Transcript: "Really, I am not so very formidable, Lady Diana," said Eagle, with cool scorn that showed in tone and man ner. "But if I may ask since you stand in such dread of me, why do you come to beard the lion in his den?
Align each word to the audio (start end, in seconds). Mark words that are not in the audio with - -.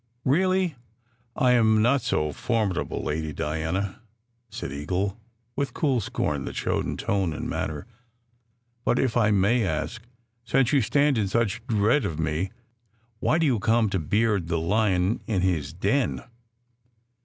"Really, 0.25 0.77
I 1.35 1.51
am 1.51 1.79
not 1.79 2.01
so 2.01 2.21
very 2.21 2.33
formidable, 2.33 3.03
Lady 3.03 3.31
Diana," 3.33 4.01
said 4.49 4.71
Eagle, 4.71 5.19
with 5.55 5.75
cool 5.75 6.01
scorn 6.01 6.45
that 6.45 6.55
showed 6.55 6.87
in 6.87 6.97
tone 6.97 7.33
and 7.33 7.47
man 7.47 7.67
ner. 7.67 7.85
"But 8.83 8.97
if 8.97 9.15
I 9.15 9.29
may 9.29 9.63
ask 9.63 10.01
since 10.43 10.73
you 10.73 10.81
stand 10.81 11.19
in 11.19 11.27
such 11.27 11.61
dread 11.67 12.03
of 12.03 12.17
me, 12.19 12.49
why 13.19 13.37
do 13.37 13.45
you 13.45 13.59
come 13.59 13.91
to 13.91 13.99
beard 13.99 14.47
the 14.47 14.57
lion 14.57 15.19
in 15.27 15.41
his 15.43 15.71
den? 15.71 16.23